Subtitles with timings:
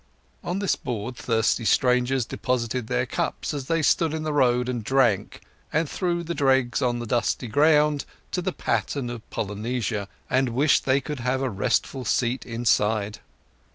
[0.43, 4.83] On this board thirsty strangers deposited their cups as they stood in the road and
[4.83, 10.49] drank, and threw the dregs on the dusty ground to the pattern of Polynesia, and
[10.49, 13.19] wished they could have a restful seat inside.